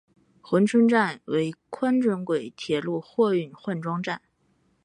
[0.41, 4.19] 珲春站为宽准轨铁路货运换装站。